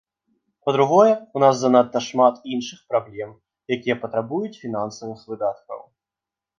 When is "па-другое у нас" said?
0.69-1.55